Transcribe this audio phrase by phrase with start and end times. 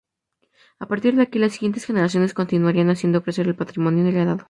[0.79, 4.39] A partir de aquí, las siguientes generaciones continuarían haciendo crecer el patrimonio heredado.